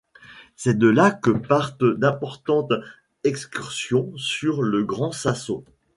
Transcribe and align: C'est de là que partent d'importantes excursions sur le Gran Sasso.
C'est 0.55 0.75
de 0.79 0.87
là 0.89 1.11
que 1.11 1.29
partent 1.29 1.83
d'importantes 1.83 2.73
excursions 3.23 4.11
sur 4.17 4.63
le 4.63 4.83
Gran 4.83 5.11
Sasso. 5.11 5.63